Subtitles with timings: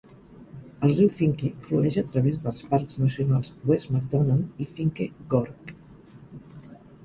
[0.87, 5.81] El riu Finke flueix a través dels parcs nacionals West MacDonnell i Finke Gorge.